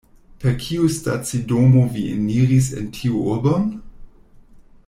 [0.43, 3.71] Per kiu stacidomo vi eniris en tiun urbon?